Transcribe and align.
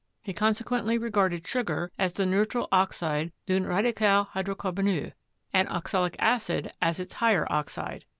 He 0.23 0.33
consequently 0.33 0.97
regarded 0.97 1.45
sugar 1.45 1.91
as 1.99 2.13
the 2.13 2.25
neutral 2.25 2.67
oxide 2.71 3.31
"d'un 3.45 3.67
radical 3.67 4.23
hydro 4.31 4.55
carboneux," 4.55 5.11
and 5.53 5.69
oxalic 5.69 6.15
acid 6.17 6.73
as 6.81 6.99
its 6.99 7.13
higher 7.13 7.45
oxide. 7.51 8.05